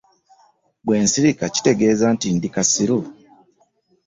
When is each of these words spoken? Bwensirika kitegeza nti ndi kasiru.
Bwensirika 0.85 1.45
kitegeza 1.55 2.05
nti 2.15 2.27
ndi 2.35 2.47
kasiru. 2.55 2.99